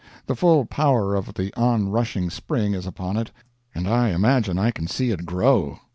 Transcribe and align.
The 0.25 0.35
full 0.35 0.65
power 0.65 1.13
of 1.13 1.35
the 1.35 1.53
on 1.53 1.89
rushing 1.89 2.31
spring 2.31 2.73
is 2.73 2.87
upon 2.87 3.17
it, 3.17 3.29
and 3.75 3.87
I 3.87 4.09
imagine 4.09 4.57
I 4.57 4.71
can 4.71 4.87
see 4.87 5.11
it 5.11 5.27
grow. 5.27 5.77